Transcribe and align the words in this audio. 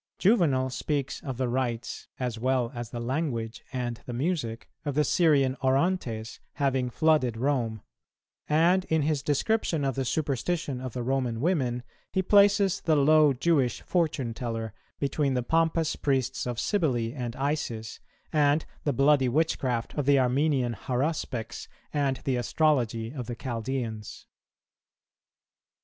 "[216:4] 0.17 0.19
Juvenal 0.19 0.69
speaks 0.71 1.21
of 1.23 1.37
the 1.37 1.47
rites, 1.47 2.07
as 2.19 2.39
well 2.39 2.71
as 2.73 2.89
the 2.89 2.99
language 2.99 3.61
and 3.71 4.01
the 4.07 4.13
music, 4.13 4.67
of 4.83 4.95
the 4.95 5.03
Syrian 5.03 5.55
Orontes 5.61 6.39
having 6.53 6.89
flooded 6.89 7.37
Rome; 7.37 7.83
and, 8.49 8.83
in 8.85 9.03
his 9.03 9.21
description 9.21 9.85
of 9.85 9.93
the 9.93 10.03
superstition 10.03 10.81
of 10.81 10.93
the 10.93 11.03
Roman 11.03 11.39
women, 11.39 11.83
he 12.11 12.23
places 12.23 12.81
the 12.81 12.95
low 12.95 13.31
Jewish 13.31 13.81
fortune 13.83 14.33
teller 14.33 14.73
between 14.99 15.35
the 15.35 15.43
pompous 15.43 15.95
priests 15.95 16.47
of 16.47 16.59
Cybele 16.59 17.13
and 17.13 17.35
Isis, 17.35 17.99
and 18.33 18.65
the 18.83 18.93
bloody 18.93 19.29
witchcraft 19.29 19.93
of 19.93 20.07
the 20.07 20.17
Armenian 20.17 20.73
haruspex 20.73 21.67
and 21.93 22.17
the 22.25 22.37
astrology 22.37 23.13
of 23.13 23.27
the 23.27 23.35
Chaldeans. 23.35 24.25